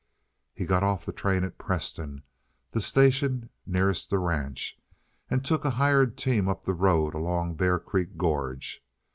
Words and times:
He 0.55 0.65
got 0.65 0.81
off 0.81 1.05
the 1.05 1.11
train 1.11 1.43
at 1.43 1.59
Preston, 1.59 2.23
the 2.71 2.81
station 2.81 3.51
nearest 3.67 4.09
the 4.09 4.17
ranch, 4.17 4.75
and 5.29 5.45
took 5.45 5.63
a 5.63 5.69
hired 5.77 6.17
team 6.17 6.49
up 6.49 6.63
the 6.63 6.73
road 6.73 7.13
along 7.13 7.53
Bear 7.53 7.77
Creek 7.77 8.17
Gorge. 8.17 8.83